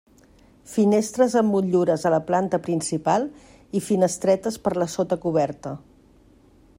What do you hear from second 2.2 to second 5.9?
planta principal i finestretes per la sota coberta.